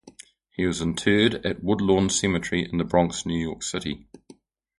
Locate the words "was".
0.65-0.81